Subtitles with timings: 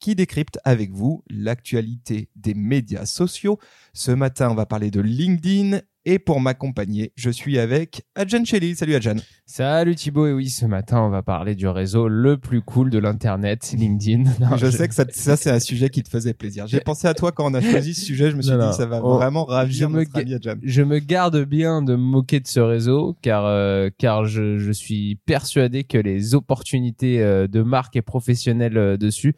[0.00, 3.58] qui décrypte avec vous l'actualité des médias sociaux.
[3.92, 8.74] Ce matin, on va parler de LinkedIn et pour m'accompagner, je suis avec Adjan Shelley.
[8.74, 9.16] Salut Adjan.
[9.44, 10.26] Salut Thibaut.
[10.26, 14.24] Et oui, ce matin, on va parler du réseau le plus cool de l'Internet, LinkedIn.
[14.56, 16.66] je, sais que ça, c'est un sujet qui te faisait plaisir.
[16.66, 18.30] J'ai pensé à toi quand on a choisi ce sujet.
[18.30, 20.54] Je me suis dit, ça va vraiment ravir je me, Adjan.
[20.62, 24.72] Je me garde bien de me moquer de ce réseau car, euh, car je, je,
[24.72, 29.36] suis persuadé que les opportunités euh, de marque et professionnelles euh, dessus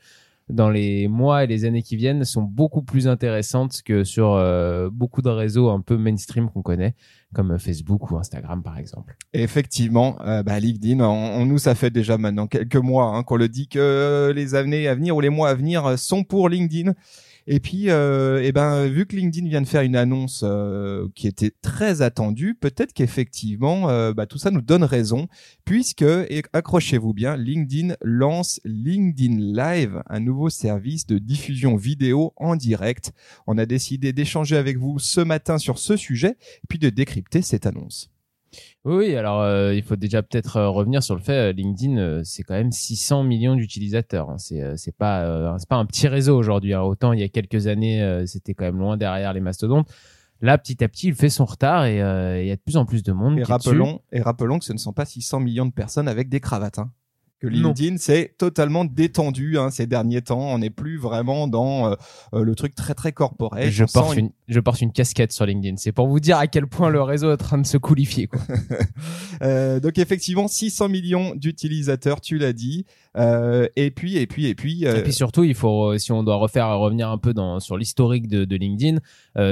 [0.52, 4.91] dans les mois et les années qui viennent sont beaucoup plus intéressantes que sur euh,
[4.92, 6.95] beaucoup de réseaux un peu mainstream qu'on connaît,
[7.34, 9.16] comme Facebook ou Instagram par exemple.
[9.33, 13.48] effectivement, euh, bah, LinkedIn, on, nous ça fait déjà maintenant quelques mois hein, qu'on le
[13.48, 16.92] dit que les années à venir ou les mois à venir sont pour LinkedIn.
[17.46, 21.26] Et puis, euh, eh ben, vu que LinkedIn vient de faire une annonce euh, qui
[21.26, 25.26] était très attendue, peut-être qu'effectivement, euh, bah, tout ça nous donne raison,
[25.64, 32.54] puisque, et accrochez-vous bien, LinkedIn lance LinkedIn Live, un nouveau service de diffusion vidéo en
[32.54, 33.12] direct.
[33.46, 37.42] On a décidé d'échanger avec vous ce matin sur ce sujet, et puis de décrypter
[37.42, 38.08] cette annonce.
[38.84, 42.42] Oui, alors euh, il faut déjà peut-être euh, revenir sur le fait euh, LinkedIn, c'est
[42.42, 44.31] quand même 600 millions d'utilisateurs.
[44.31, 44.39] Hein.
[44.39, 46.75] C'est c'est pas c'est pas un petit réseau aujourd'hui.
[46.75, 46.83] Hein.
[46.83, 49.89] Autant il y a quelques années, c'était quand même loin derrière les mastodontes.
[50.41, 52.84] Là, petit à petit, il fait son retard et il y a de plus en
[52.84, 53.39] plus de monde.
[53.39, 56.41] Et rappelons et rappelons que ce ne sont pas 600 millions de personnes avec des
[56.41, 56.78] cravates.
[56.78, 56.91] Hein
[57.42, 60.54] que LinkedIn c'est totalement détendu hein, ces derniers temps.
[60.54, 61.94] On n'est plus vraiment dans euh,
[62.34, 63.68] euh, le truc très très corporel.
[63.70, 64.30] Je porte une...
[64.46, 65.76] je porte une casquette sur LinkedIn.
[65.76, 68.28] C'est pour vous dire à quel point le réseau est en train de se coulifier.
[68.28, 68.40] Quoi.
[69.42, 72.86] euh, donc effectivement 600 millions d'utilisateurs, tu l'as dit.
[73.18, 74.84] Euh, et puis et puis et puis.
[74.84, 78.28] Et puis surtout il faut si on doit refaire revenir un peu dans sur l'historique
[78.28, 78.98] de, de, LinkedIn,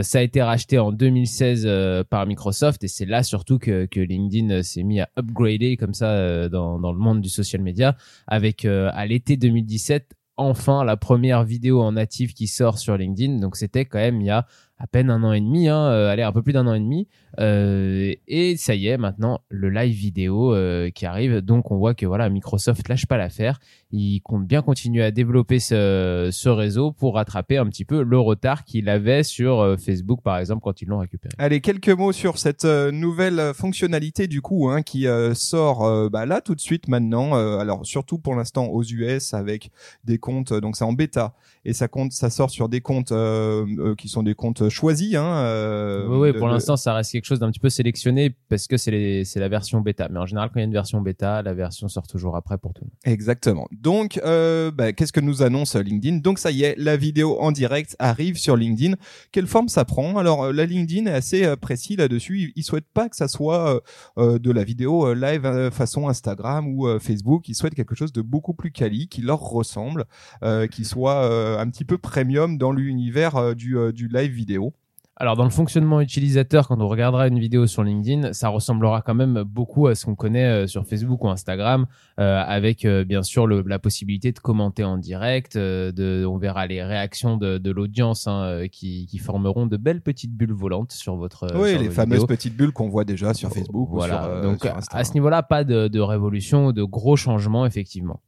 [0.03, 1.69] ça a été racheté en 2016
[2.09, 6.49] par Microsoft et c'est là surtout que, que LinkedIn s'est mis à upgrader comme ça
[6.49, 7.97] dans, dans le monde du social media
[8.27, 13.41] avec euh, à l'été 2017 enfin la première vidéo en natif qui sort sur LinkedIn.
[13.41, 14.47] Donc c'était quand même il y a
[14.81, 17.07] à peine un an et demi, hein, euh, un peu plus d'un an et demi.
[17.39, 21.43] Euh, et ça y est, maintenant le live vidéo euh, qui arrive.
[21.43, 23.61] Donc on voit que voilà, Microsoft lâche pas l'affaire.
[23.93, 28.19] Il compte bien continuer à développer ce, ce réseau pour rattraper un petit peu le
[28.19, 31.35] retard qu'il avait sur euh, Facebook par exemple quand ils l'ont récupéré.
[31.39, 36.41] Allez, quelques mots sur cette euh, nouvelle fonctionnalité du coup hein, qui sort bah, là
[36.41, 37.35] tout de suite maintenant.
[37.35, 39.71] alors surtout pour l'instant aux US avec
[40.05, 41.35] des comptes, donc c'est en bêta
[41.65, 43.13] et ça compte, ça sort sur des comptes
[43.97, 45.17] qui sont des comptes choisi.
[45.17, 48.77] Hein, euh, oui, pour l'instant, ça reste quelque chose d'un petit peu sélectionné parce que
[48.77, 48.91] c'est
[49.37, 50.09] la version bêta.
[50.11, 52.59] Mais en général, quand il y a une version bêta, la version sort toujours après
[52.59, 53.13] pour tout le monde.
[53.13, 53.69] Exactement.
[53.81, 56.19] Donc, euh, bah, qu'est-ce que nous annonce LinkedIn?
[56.19, 58.97] Donc, ça y est, la vidéo en direct arrive sur LinkedIn.
[59.33, 60.19] Quelle forme ça prend?
[60.19, 62.53] Alors, euh, la LinkedIn est assez euh, précis là-dessus.
[62.57, 63.83] Ils souhaitent pas que ça soit
[64.17, 67.49] de la vidéo live façon Instagram ou Facebook.
[67.49, 70.05] Ils souhaitent quelque chose de beaucoup plus quali, qui leur ressemble,
[70.71, 74.75] qui soit un petit peu premium dans l'univers du, du live vidéo.
[75.21, 79.15] Alors dans le fonctionnement utilisateur, quand on regardera une vidéo sur LinkedIn, ça ressemblera quand
[79.15, 81.85] même beaucoup à ce qu'on connaît euh, sur Facebook ou Instagram,
[82.19, 85.59] euh, avec euh, bien sûr le, la possibilité de commenter en direct.
[85.59, 90.35] de, on verra les réactions de, de l'audience hein, qui, qui, formeront de belles petites
[90.35, 91.55] bulles volantes sur votre.
[91.55, 93.91] Oui, les fameuses petites bulles qu'on voit déjà sur Facebook.
[93.93, 94.23] Voilà.
[94.23, 98.23] Ou sur, Donc à ce niveau-là, pas de, de révolution, de gros changements effectivement.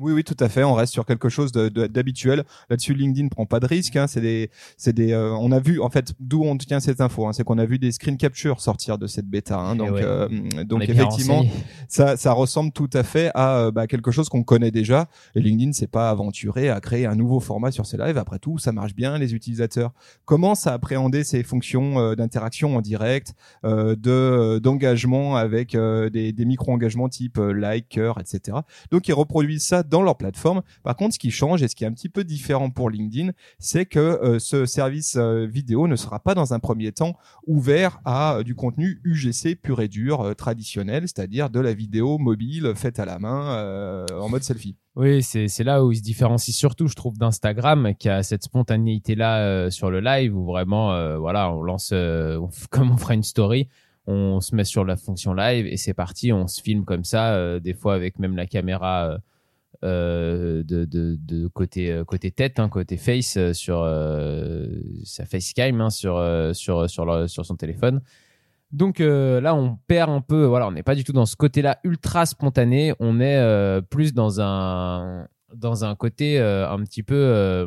[0.00, 0.64] Oui, oui, tout à fait.
[0.64, 2.44] On reste sur quelque chose d'habituel.
[2.70, 3.96] Là-dessus, LinkedIn prend pas de risque.
[3.96, 4.06] Hein.
[4.06, 5.12] C'est des, c'est des.
[5.12, 7.26] Euh, on a vu, en fait, d'où on tient cette info.
[7.26, 7.32] Hein.
[7.32, 9.58] c'est qu'on a vu des screen captures sortir de cette bêta.
[9.58, 9.76] Hein.
[9.76, 10.28] donc, euh,
[10.64, 11.44] donc effectivement,
[11.88, 15.08] ça, ça ressemble tout à fait à euh, bah, quelque chose qu'on connaît déjà.
[15.34, 18.18] Et LinkedIn s'est pas aventuré à créer un nouveau format sur ses lives.
[18.18, 19.18] Après tout, ça marche bien.
[19.18, 19.92] Les utilisateurs
[20.24, 23.34] commencent à appréhender ces fonctions d'interaction en direct,
[23.64, 28.58] de d'engagement avec des, des micro-engagements type like, cœur, etc.
[28.90, 30.62] Donc, ils reproduisent ça dans leur plateforme.
[30.82, 33.32] Par contre, ce qui change et ce qui est un petit peu différent pour LinkedIn,
[33.58, 37.16] c'est que euh, ce service euh, vidéo ne sera pas dans un premier temps
[37.46, 42.72] ouvert à euh, du contenu UGC pur et dur traditionnel, c'est-à-dire de la vidéo mobile
[42.74, 44.76] faite à la main en mode selfie.
[44.94, 49.70] Oui, c'est là où il se différencie surtout, je trouve, d'Instagram, qui a cette spontanéité-là
[49.70, 51.92] sur le live, où vraiment, voilà, on lance,
[52.70, 53.68] comme on fera une story,
[54.06, 57.60] on se met sur la fonction live et c'est parti, on se filme comme ça,
[57.60, 59.18] des fois avec même la caméra
[59.82, 63.84] de, de, de, côté euh, côté tête, hein, côté face euh, sur
[65.04, 66.22] sa facecam hein, sur
[66.54, 68.00] sur sur, sur son téléphone.
[68.72, 70.44] Donc euh, là, on perd un peu.
[70.44, 72.92] Voilà, on n'est pas du tout dans ce côté-là ultra spontané.
[73.00, 77.66] On est euh, plus dans un dans un côté euh, un petit peu euh,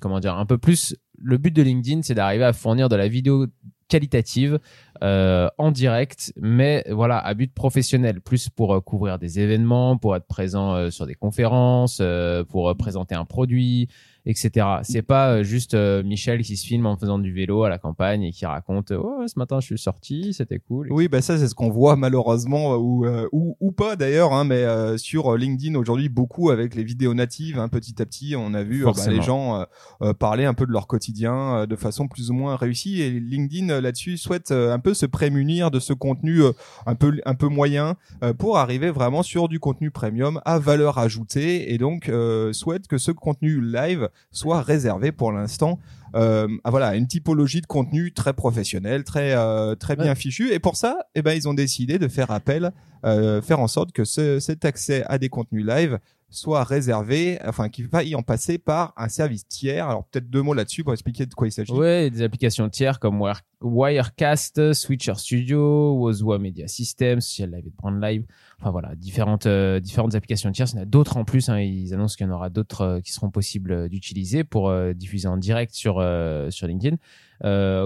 [0.00, 0.96] comment dire un peu plus.
[1.20, 3.46] Le but de LinkedIn, c'est d'arriver à fournir de la vidéo
[3.88, 4.58] qualitative
[5.02, 10.16] euh, en direct, mais voilà à but professionnel, plus pour euh, couvrir des événements, pour
[10.16, 12.02] être présent euh, sur des conférences,
[12.48, 13.88] pour présenter un produit,
[14.28, 14.66] etc.
[14.82, 17.78] C'est pas euh, juste euh, Michel qui se filme en faisant du vélo à la
[17.78, 20.88] campagne et qui raconte oh ce matin je suis sorti, c'était cool.
[20.90, 24.44] Oui, bah ça c'est ce qu'on voit malheureusement ou euh, ou, ou pas d'ailleurs, hein,
[24.44, 28.52] mais euh, sur LinkedIn aujourd'hui beaucoup avec les vidéos natives, hein, petit à petit on
[28.52, 29.64] a vu euh, bah, les gens euh,
[30.02, 33.10] euh, parler un peu de leur quotidien euh, de façon plus ou moins réussie et
[33.10, 36.52] LinkedIn euh, là-dessus souhaite euh, un peu se prémunir de ce contenu euh,
[36.84, 40.98] un peu un peu moyen euh, pour arriver vraiment sur du contenu premium à valeur
[40.98, 45.78] ajoutée et donc euh, souhaite que ce contenu live soit réservé pour l'instant
[46.14, 50.52] euh, à voilà une typologie de contenu très professionnel, très euh, très bien fichu.
[50.52, 52.72] Et pour ça, eh ben ils ont décidé de faire appel,
[53.04, 55.98] euh, faire en sorte que ce, cet accès à des contenus live
[56.30, 59.88] soit réservé, enfin qu'il faille en passer par un service tiers.
[59.88, 61.72] Alors peut-être deux mots là-dessus pour expliquer de quoi il s'agit.
[61.72, 67.72] Ouais, des applications tiers comme Wire- Wirecast, Switcher Studio, Wozua Media System, Social Live et
[67.76, 68.24] Brand Live.
[68.60, 70.66] Enfin voilà, différentes euh, différentes applications tiers.
[70.72, 71.48] Il y en a d'autres en plus.
[71.48, 74.68] Hein, ils annoncent qu'il y en aura d'autres euh, qui seront possibles euh, d'utiliser pour
[74.68, 76.04] euh, diffuser en direct sur
[76.50, 76.96] sur LinkedIn.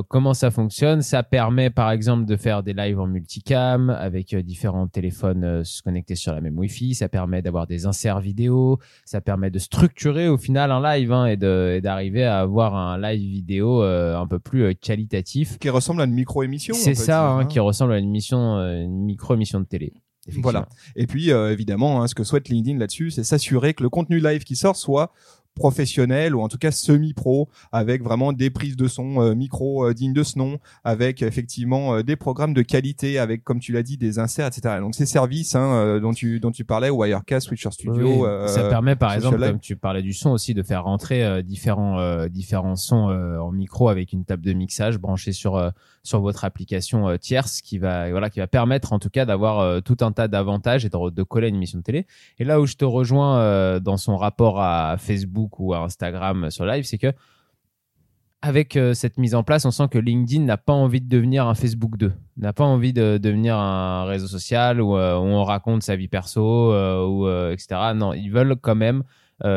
[0.08, 1.02] Comment ça fonctionne?
[1.02, 6.32] Ça permet par exemple de faire des lives en multicam avec différents téléphones connectés sur
[6.32, 6.94] la même Wi-Fi.
[6.94, 8.78] Ça permet d'avoir des inserts vidéo.
[9.04, 12.98] Ça permet de structurer au final un live hein, et de- d'arriver à avoir un
[12.98, 15.58] live vidéo un peu plus qualitatif.
[15.62, 16.74] Qui ressemble à une micro-émission.
[16.74, 17.44] on C'est ça hein, hein.
[17.46, 19.92] qui ressemble à une mission, euh, une micro-émission de télé.
[20.38, 20.68] Voilà.
[20.96, 24.18] Et puis euh, évidemment, hein, ce que souhaite LinkedIn là-dessus, c'est s'assurer que le contenu
[24.18, 25.12] live qui sort soit
[25.54, 29.94] professionnel ou en tout cas semi-pro avec vraiment des prises de son euh, micro euh,
[29.94, 33.82] dignes de ce nom avec effectivement euh, des programmes de qualité avec comme tu l'as
[33.82, 37.48] dit des inserts etc donc ces services hein, euh, dont tu dont tu parlais Wirecast
[37.48, 39.50] Switcher Studio Oui, euh, ça permet par exemple, Live.
[39.50, 43.38] comme tu parlais du son aussi, de faire rentrer euh, différents euh, différents sons euh,
[43.38, 45.70] en micro avec une table de mixage branchée sur euh,
[46.02, 49.60] sur votre application euh, tierce, qui va voilà qui va permettre en tout cas d'avoir
[49.60, 52.06] euh, tout un tas d'avantages et de, de coller à une émission de télé.
[52.38, 56.50] Et là où je te rejoins euh, dans son rapport à Facebook ou à Instagram
[56.50, 57.12] sur live, c'est que
[58.42, 61.46] avec euh, cette mise en place, on sent que LinkedIn n'a pas envie de devenir
[61.46, 65.84] un Facebook 2, n'a pas envie de devenir un réseau social où, euh, on raconte
[65.84, 67.92] sa vie perso euh, ou etc.
[67.94, 69.04] Non, ils veulent quand même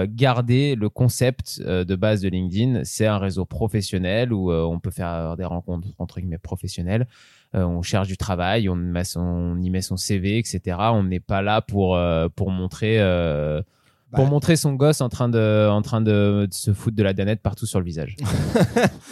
[0.08, 2.84] garder le concept de base de LinkedIn.
[2.86, 7.06] C'est un réseau professionnel où on peut faire des rencontres entre guillemets professionnelles.
[7.54, 10.78] On cherche du travail, on, on y met son CV, etc.
[10.92, 12.00] On n'est pas là pour
[12.36, 12.98] pour montrer
[14.14, 14.30] pour Bah.
[14.30, 17.42] montrer son gosse en train de en train de, de se foutre de la danette
[17.42, 18.16] partout sur le visage.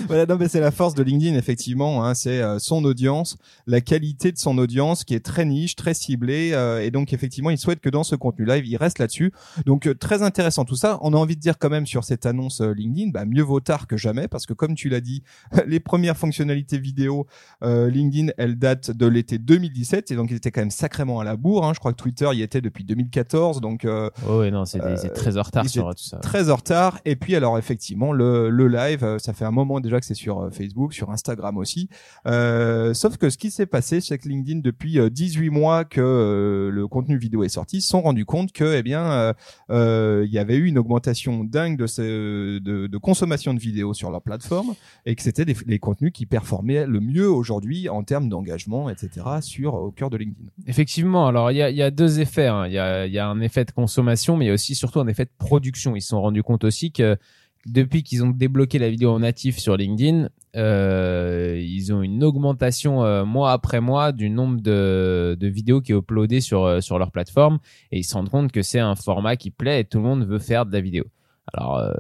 [0.07, 2.06] Voilà, non, mais c'est la force de LinkedIn, effectivement.
[2.06, 3.38] Hein, c'est euh, son audience,
[3.68, 6.51] la qualité de son audience qui est très niche, très ciblée.
[6.54, 9.31] euh, et donc, effectivement, il souhaite que dans ce contenu live, il reste là-dessus.
[9.66, 10.98] Donc, euh, très intéressant tout ça.
[11.01, 13.60] On a envie de dire quand même sur cette annonce euh, LinkedIn, bah, mieux vaut
[13.60, 15.24] tard que jamais, parce que comme tu l'as dit,
[15.68, 17.25] les premières fonctionnalités vidéo
[17.63, 20.12] euh, LinkedIn, elles datent de l'été 2017.
[20.12, 21.66] Et donc, il était quand même sacrément à la bourre.
[21.66, 21.72] Hein.
[21.74, 23.62] Je crois que Twitter y était depuis 2014.
[23.62, 26.18] Donc, euh, Oh ouais, non, c'est c'est très en retard ils sur tout ça.
[26.18, 27.00] très en retard.
[27.06, 30.13] Et puis alors effectivement le, le live, euh, ça fait un moment déjà que c'est
[30.13, 31.90] sur euh, Facebook, sur Instagram aussi.
[32.28, 36.69] Euh, sauf que ce qui s'est passé chez LinkedIn depuis euh, 18 mois que euh,
[36.72, 39.33] le contenu vidéo est sorti, se sont rendus compte que eh bien euh,
[39.71, 43.94] euh, il y avait eu une augmentation dingue de, ce, de, de consommation de vidéos
[43.94, 44.73] sur leur plateforme
[45.06, 49.26] et que c'était les contenus qui performaient le mieux aujourd'hui en termes d'engagement, etc.
[49.42, 50.50] sur au cœur de LinkedIn.
[50.68, 52.47] Effectivement, alors il y a, y a deux effets.
[52.47, 52.66] hein.
[52.68, 54.72] Il y, a, il y a un effet de consommation, mais il y a aussi
[54.73, 55.95] surtout un effet de production.
[55.95, 57.18] Ils se sont rendus compte aussi que
[57.65, 63.03] depuis qu'ils ont débloqué la vidéo en natif sur LinkedIn, euh, ils ont une augmentation
[63.03, 67.11] euh, mois après mois du nombre de, vidéos qui est uploadées sur, euh, sur leur
[67.11, 67.59] plateforme
[67.92, 70.27] et ils se rendent compte que c'est un format qui plaît et tout le monde
[70.27, 71.06] veut faire de la vidéo.
[71.53, 71.92] Alors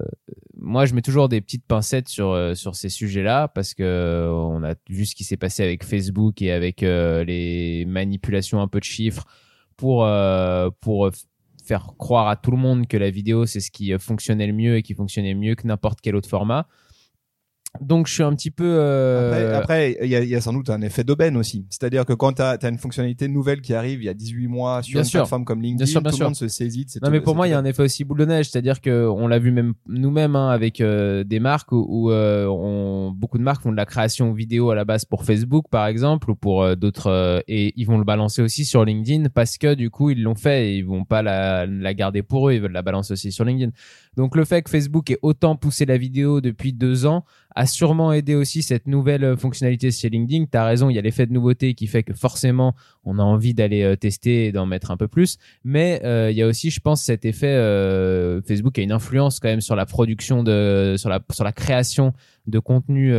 [0.57, 4.73] moi je mets toujours des petites pincettes sur sur ces sujets-là parce que on a
[4.89, 9.25] vu ce qui s'est passé avec Facebook et avec les manipulations un peu de chiffres
[9.75, 10.07] pour
[10.79, 11.11] pour
[11.63, 14.53] faire croire à tout le monde que la vidéo c'est ce qui euh, fonctionnait le
[14.53, 16.67] mieux et qui fonctionnait mieux que n'importe quel autre format.
[17.81, 20.69] Donc je suis un petit peu euh, Après, il y a, y a sans doute
[20.69, 21.65] un effet d'aubaine aussi.
[21.71, 24.83] C'est-à-dire que quand tu as, une fonctionnalité nouvelle qui arrive il y a 18 mois
[24.83, 25.21] sur Bien une sûr.
[25.21, 27.47] plateforme comme LinkedIn, Bien sûr, bien tout le monde se saisit Non mais pour moi
[27.47, 29.73] il y a un effet aussi boule de neige, c'est-à-dire que on l'a vu même
[29.87, 33.77] nous-mêmes hein, avec euh, des marques où, où, euh, on, beaucoup de marques font de
[33.77, 37.39] la création vidéo à la base pour Facebook par exemple ou pour euh, d'autres euh,
[37.47, 40.67] et ils vont le balancer aussi sur LinkedIn parce que du coup ils l'ont fait
[40.67, 43.45] et ils vont pas la, la garder pour eux, ils veulent la balancer aussi sur
[43.45, 43.71] LinkedIn.
[44.15, 47.25] Donc le fait que Facebook ait autant poussé la vidéo depuis deux ans
[47.55, 50.45] a sûrement aidé aussi cette nouvelle fonctionnalité chez LinkedIn.
[50.51, 53.23] Tu as raison, il y a l'effet de nouveauté qui fait que forcément on a
[53.23, 55.37] envie d'aller tester et d'en mettre un peu plus.
[55.63, 57.53] Mais il y a aussi, je pense, cet effet
[58.47, 62.13] Facebook a une influence quand même sur la production de, sur la, sur la création
[62.47, 63.13] de contenu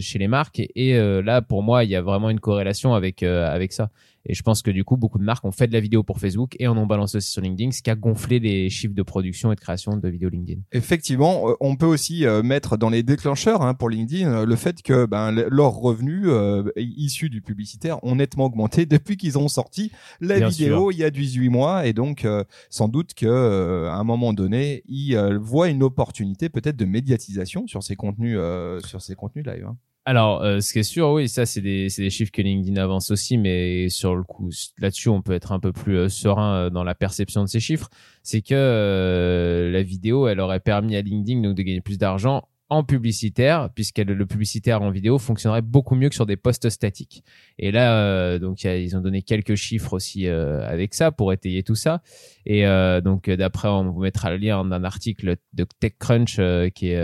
[0.00, 0.62] chez les marques.
[0.74, 3.90] Et, là, pour moi, il y a vraiment une corrélation avec avec ça.
[4.28, 6.20] Et je pense que du coup, beaucoup de marques ont fait de la vidéo pour
[6.20, 9.02] Facebook et en ont balancé aussi sur LinkedIn, ce qui a gonflé les chiffres de
[9.02, 10.60] production et de création de vidéos LinkedIn.
[10.72, 14.56] Effectivement, euh, on peut aussi euh, mettre dans les déclencheurs hein, pour LinkedIn euh, le
[14.56, 16.28] fait que ben, leurs revenus
[16.76, 21.10] issus du publicitaire ont nettement augmenté depuis qu'ils ont sorti la vidéo il y a
[21.10, 21.86] 18 mois.
[21.86, 22.26] Et donc,
[22.68, 27.82] sans doute que à un moment donné, ils voient une opportunité peut-être de médiatisation sur
[27.82, 28.38] ces contenus,
[28.84, 29.66] sur ces contenus live.
[29.66, 29.76] Hein.
[30.08, 33.10] Alors, euh, ce qui est sûr, oui, ça, c'est des, des, chiffres que LinkedIn avance
[33.10, 34.48] aussi, mais sur le coup,
[34.78, 37.60] là-dessus, on peut être un peu plus euh, serein euh, dans la perception de ces
[37.60, 37.90] chiffres.
[38.22, 43.70] C'est que la vidéo, elle aurait permis à LinkedIn de gagner plus d'argent en publicitaire,
[43.74, 47.24] puisque le publicitaire en vidéo fonctionnerait beaucoup mieux que sur des postes statiques.
[47.58, 51.62] Et là, euh, donc ils ont donné quelques chiffres aussi euh, avec ça pour étayer
[51.62, 52.02] tout ça.
[52.44, 56.40] Et euh, donc d'après, on vous mettra le lien d'un article de TechCrunch
[56.74, 56.98] qui est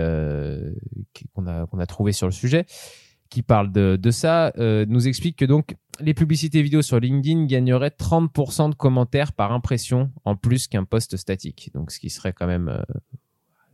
[1.33, 2.65] qu'on a qu'on a trouvé sur le sujet,
[3.29, 7.93] qui parle de, de ça, nous explique que donc les publicités vidéo sur LinkedIn gagneraient
[7.97, 11.71] 30% de commentaires par impression en plus qu'un poste statique.
[11.73, 12.83] Donc ce qui serait quand même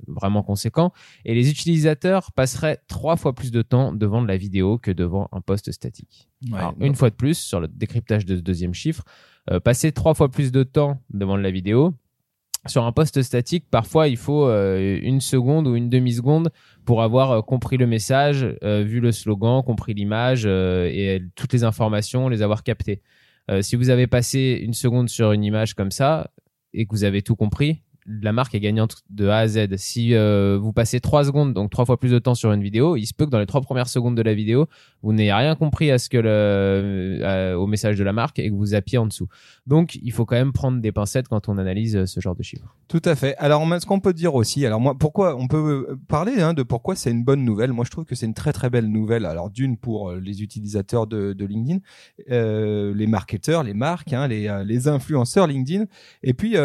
[0.08, 0.92] vraiment conséquent.
[1.26, 5.30] Et les utilisateurs passeraient trois fois plus de temps devant de la vidéo que devant
[5.32, 6.30] un poste statique.
[6.80, 9.04] une fois de plus, sur le décryptage de ce deuxième chiffre,
[9.50, 11.94] euh, passer trois fois plus de temps devant de la vidéo.
[12.68, 16.52] Sur un poste statique, parfois il faut euh, une seconde ou une demi-seconde
[16.86, 22.30] pour avoir euh, compris le message, vu le slogan, compris l'image et toutes les informations,
[22.30, 23.02] les avoir captées.
[23.62, 26.30] si vous avez passé une seconde sur une image comme ça
[26.74, 29.76] et que vous avez tout compris, la marque est gagnante de A à Z.
[29.78, 32.96] Si euh, vous passez trois secondes, donc trois fois plus de temps sur une vidéo,
[32.96, 34.68] il se peut que dans les trois premières secondes de la vidéo,
[35.04, 38.56] vous n'ayez rien compris à ce que euh, au message de la marque et que
[38.56, 39.28] vous appiez en dessous.
[39.68, 42.44] Donc, il faut quand même prendre des pincettes quand on analyse euh, ce genre de
[42.44, 42.76] chiffres.
[42.88, 43.36] Tout à fait.
[43.38, 46.96] Alors, ce qu'on peut dire aussi, alors moi, pourquoi on peut parler hein, de pourquoi
[46.96, 47.72] c'est une bonne nouvelle.
[47.72, 49.26] Moi, je trouve que c'est une très très belle nouvelle.
[49.26, 51.80] Alors, d'une pour les utilisateurs de, LinkedIn,
[52.32, 55.86] euh, les marketeurs, les marques, hein, les, les influenceurs LinkedIn,
[56.24, 56.56] et puis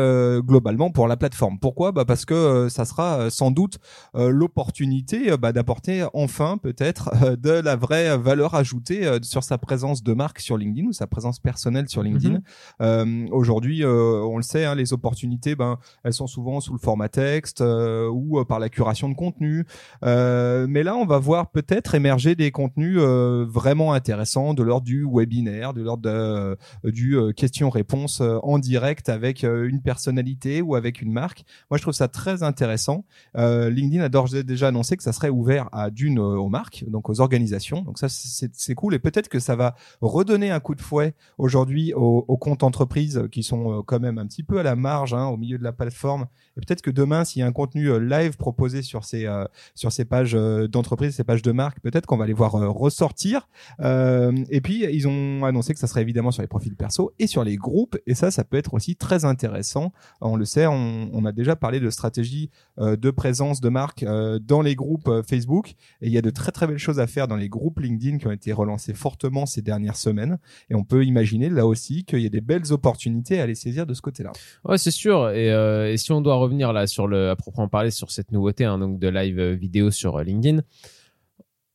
[0.41, 1.26] globalement pour la plateforme.
[1.61, 1.93] Pourquoi?
[1.93, 3.79] Bah Parce que euh, ça sera euh, sans doute
[4.15, 10.13] euh, l'opportunité bah, d'apporter enfin peut-être de la vraie valeur ajoutée sur sa présence de
[10.13, 12.41] marque sur LinkedIn ou sa présence personnelle sur LinkedIn.
[12.81, 13.29] Mhm.
[13.31, 17.63] Aujourd'hui, on le sait, hein, les opportunités, ben, elles sont souvent sous le format texte
[17.63, 19.65] ou par la curation de contenu.
[20.03, 25.73] mais là, on va voir peut-être émerger des contenus vraiment intéressants de l'ordre du webinaire,
[25.73, 31.45] de l'ordre du question-réponse en direct avec une personnalité ou avec une marque.
[31.71, 33.05] Moi, je trouve ça très intéressant.
[33.37, 36.49] Euh, LinkedIn a d'ores et déjà annoncé que ça serait ouvert à d'une euh, aux
[36.49, 37.81] marques, donc aux organisations.
[37.83, 38.95] Donc ça, c'est cool.
[38.95, 43.29] Et peut-être que ça va redonner un coup de fouet aujourd'hui aux, aux, comptes entreprises
[43.33, 45.65] qui sont euh, quand même un petit peu à la marge, hein, au milieu de
[45.65, 46.27] la plateforme.
[46.57, 49.27] Et peut-être que demain, s'il y a un contenu euh, live proposé sur ces
[49.75, 53.49] sur ces pages d'entreprise, ces pages de marque, peut-être qu'on va les voir ressortir.
[53.81, 57.45] et puis, ils ont annoncé que ça serait évidemment sur les profils perso et sur
[57.45, 57.97] les groupes.
[58.07, 59.93] Et ça, ça peut être aussi très intéressant.
[60.21, 64.03] On le sait, on, on a déjà parlé de stratégie euh, de présence de marque
[64.03, 65.75] euh, dans les groupes euh, Facebook.
[66.01, 68.19] Et il y a de très très belles choses à faire dans les groupes LinkedIn
[68.19, 70.39] qui ont été relancés fortement ces dernières semaines.
[70.71, 73.87] Et on peut imaginer là aussi qu'il y a des belles opportunités à les saisir
[73.87, 74.33] de ce côté-là.
[74.65, 75.31] Ouais, c'est sûr.
[75.31, 78.79] Et, si on doit revenir là sur le, à proprement parler sur cette nouveauté, hein,
[78.79, 80.63] donc de live vidéo sur LinkedIn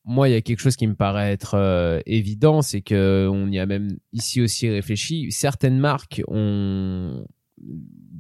[0.04, 3.60] moi, il y a quelque chose qui me paraît être évident, c'est que on y
[3.60, 5.32] a même ici aussi réfléchi.
[5.32, 7.24] Certaines marques ont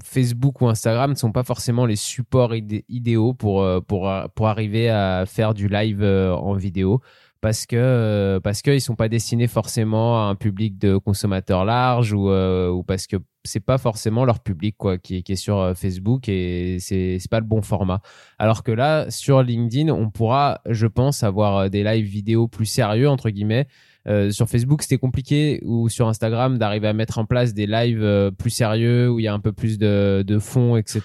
[0.04, 2.54] Facebook ou Instagram ne sont pas forcément les supports
[2.90, 7.02] idéaux pour, euh, pour, euh, pour arriver à faire du live euh, en vidéo
[7.40, 12.30] parce que parce qu'ils sont pas destinés forcément à un public de consommateurs larges ou,
[12.30, 16.78] ou parce que c'est pas forcément leur public quoi qui, qui est sur Facebook et
[16.80, 18.02] c'est c'est pas le bon format.
[18.38, 23.10] Alors que là sur LinkedIn, on pourra je pense avoir des lives vidéo plus sérieux
[23.10, 23.66] entre guillemets
[24.08, 28.04] euh, sur Facebook, c'était compliqué ou sur Instagram d'arriver à mettre en place des lives
[28.04, 31.02] euh, plus sérieux où il y a un peu plus de, de fond, etc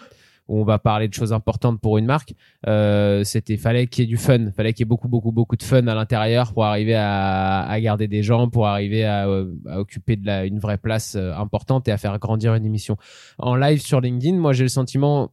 [0.48, 2.34] où on va parler de choses importantes pour une marque,
[2.68, 5.56] euh, c'était fallait qu'il y ait du fun, fallait qu'il y ait beaucoup beaucoup beaucoup
[5.56, 9.80] de fun à l'intérieur pour arriver à, à, garder des gens, pour arriver à, à
[9.80, 12.96] occuper de la, une vraie place importante et à faire grandir une émission.
[13.38, 15.32] En live sur LinkedIn, moi j'ai le sentiment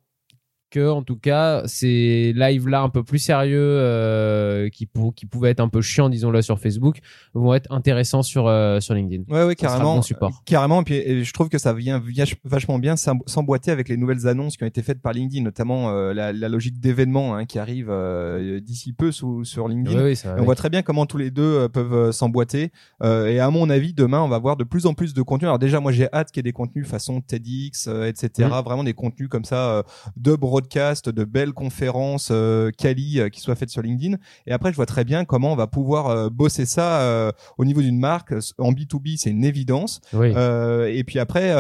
[0.74, 5.28] que en tout cas ces lives là un peu plus sérieux euh, qui pour, qui
[5.28, 7.00] pouvaient être un peu chiants disons-le sur Facebook
[7.36, 9.24] vont être intéressants sur euh, sur LinkedIn.
[9.30, 9.98] Ouais ouais carrément.
[9.98, 10.44] Bon support.
[10.46, 12.02] Carrément et puis et je trouve que ça vient
[12.44, 16.12] vachement bien s'emboîter avec les nouvelles annonces qui ont été faites par LinkedIn notamment euh,
[16.14, 20.16] la, la, logique d'événements hein, qui arrive euh, d'ici peu sous, sur LinkedIn.
[20.16, 22.72] Ça, on voit très bien comment tous les deux peuvent s'emboîter
[23.04, 25.48] et à mon avis demain on va voir de plus en plus de contenu.
[25.48, 28.50] Alors déjà moi j'ai hâte qu'il y ait des contenus façon TEDx etc.
[28.50, 28.64] Mmh.
[28.64, 29.84] Vraiment des contenus comme ça
[30.18, 34.18] de broadcast, de belles conférences euh, quali euh, qui soient faites sur LinkedIn.
[34.48, 37.82] Et après, je vois très bien comment on va pouvoir euh, bosser ça au niveau
[37.82, 38.34] d'une marque.
[38.58, 40.02] En B2B, c'est une évidence.
[40.14, 41.54] et puis après,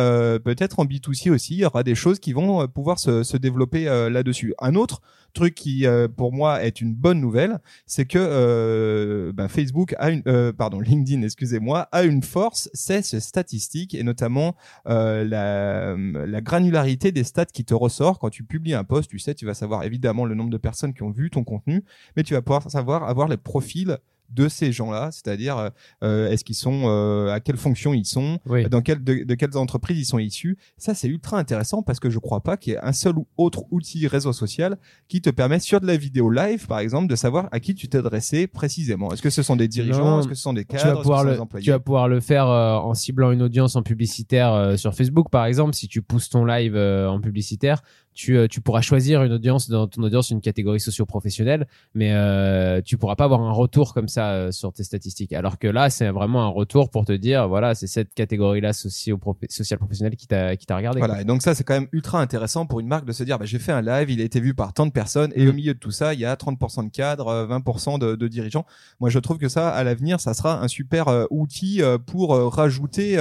[0.43, 3.85] peut-être en B2C aussi, il y aura des choses qui vont pouvoir se, se développer
[3.85, 4.53] là-dessus.
[4.59, 5.01] Un autre
[5.33, 10.79] truc qui pour moi est une bonne nouvelle, c'est que ben, Facebook a une, pardon,
[10.81, 14.55] LinkedIn, excusez-moi, a une force, c'est ce statistique et notamment
[14.85, 18.92] la, la granularité des stats qui te ressort quand tu publies un post.
[19.01, 21.83] Tu sais, tu vas savoir évidemment le nombre de personnes qui ont vu ton contenu,
[22.15, 23.97] mais tu vas pouvoir savoir avoir les profils
[24.33, 25.69] de ces gens-là, c'est-à-dire euh,
[26.03, 29.99] euh, est-ce qu'ils sont, euh, à quelle fonction ils sont, dans quelle de, quelles entreprises
[29.99, 30.57] ils sont issus.
[30.77, 33.27] Ça, c'est ultra intéressant parce que je crois pas qu'il y ait un seul ou
[33.37, 37.15] autre outil réseau social qui te permet sur de la vidéo live, par exemple, de
[37.15, 39.11] savoir à qui tu t'es adressé précisément.
[39.13, 41.23] Est-ce que ce sont des dirigeants, est-ce que ce sont des cadres, tu vas pouvoir
[41.23, 41.63] le, employés?
[41.63, 45.73] Tu vas pouvoir le faire en ciblant une audience en publicitaire sur Facebook, par exemple,
[45.75, 47.81] si tu pousses ton live en publicitaire
[48.13, 52.81] tu, euh, tu pourras choisir une audience dans ton audience une catégorie socio-professionnelle, mais euh,
[52.81, 55.33] tu pourras pas avoir un retour comme ça euh, sur tes statistiques.
[55.33, 59.79] Alors que là, c'est vraiment un retour pour te dire, voilà, c'est cette catégorie-là socio-social
[59.79, 60.99] professionnelle qui t'a qui t'a regardé.
[60.99, 63.39] Voilà, et donc ça, c'est quand même ultra intéressant pour une marque de se dire,
[63.39, 65.51] bah, j'ai fait un live, il a été vu par tant de personnes, et au
[65.51, 65.55] mm.
[65.55, 68.65] milieu de tout ça, il y a 30% de cadres, 20% de, de, dirigeants.
[68.99, 73.17] Moi, je trouve que ça, à l'avenir, ça sera un super outil pour rajouter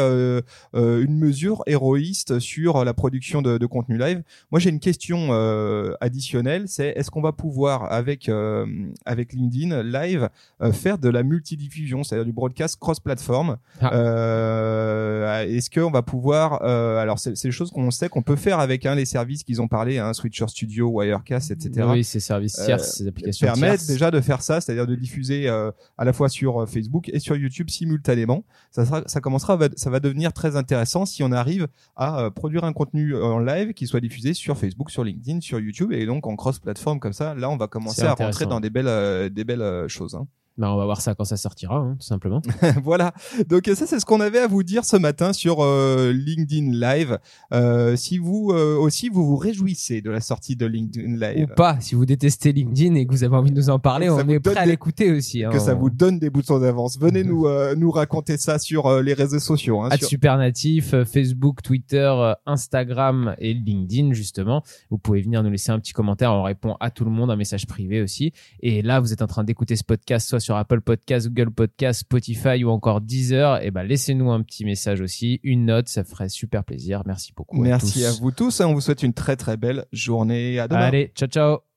[0.75, 4.22] une mesure héroïste sur la production de, de contenu live.
[4.50, 8.66] Moi, j'ai une question euh, additionnelle, c'est est-ce qu'on va pouvoir avec euh,
[9.06, 10.28] avec LinkedIn Live
[10.60, 15.44] euh, faire de la multidiffusion, c'est-à-dire du broadcast cross-platform ah.
[15.46, 18.94] Est-ce qu'on va pouvoir alors c'est des choses qu'on sait qu'on peut faire avec hein,
[18.94, 21.86] les services qu'ils ont parlé, hein, Switcher Studio, Wirecast, etc.
[21.88, 26.04] Oui, ces services tierces, ces applications permettent déjà de faire ça, c'est-à-dire de diffuser à
[26.04, 28.44] la fois sur Facebook et sur YouTube simultanément.
[28.72, 32.72] Ça sera, ça commencera, ça va devenir très intéressant si on arrive à produire un
[32.72, 36.26] contenu en live qui soit diffusé sur Facebook Facebook, sur LinkedIn, sur YouTube et donc
[36.26, 37.35] en cross-platform comme ça.
[37.35, 40.14] Là, on va commencer à rentrer dans des belles, euh, des belles euh, choses.
[40.14, 40.26] Hein.
[40.62, 42.40] Bah, on va voir ça quand ça sortira, hein, tout simplement.
[42.85, 43.12] voilà.
[43.48, 47.18] Donc ça, c'est ce qu'on avait à vous dire ce matin sur euh, LinkedIn Live.
[47.53, 51.55] Euh, si vous euh, aussi vous vous réjouissez de la sortie de LinkedIn Live ou
[51.57, 54.20] pas, si vous détestez LinkedIn et que vous avez envie de nous en parler, on
[54.29, 55.42] est prêt à l'écouter aussi.
[55.42, 56.96] Hein, que ça vous donne des boutons d'avance.
[56.96, 59.81] Venez nous nous raconter ça sur les réseaux sociaux.
[59.81, 60.07] Hein, sur...
[60.07, 64.62] Supernatif, Facebook, Twitter, Instagram et LinkedIn justement.
[64.90, 66.31] Vous pouvez venir nous laisser un petit commentaire.
[66.33, 68.33] On répond à tout le monde, un message privé aussi.
[68.61, 72.00] Et là, vous êtes en train d'écouter ce podcast soit sur Apple Podcast, Google Podcast,
[72.00, 76.04] Spotify ou encore Deezer, et eh ben laissez-nous un petit message aussi, une note, ça
[76.04, 77.02] ferait super plaisir.
[77.06, 77.60] Merci beaucoup.
[77.60, 78.60] Merci à, vous tous.
[78.60, 80.58] On vous souhaite une très très belle journée.
[80.58, 80.80] À demain.
[80.80, 81.71] Allez, ciao ciao.